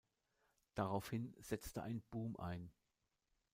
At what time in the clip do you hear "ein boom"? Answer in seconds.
1.83-2.35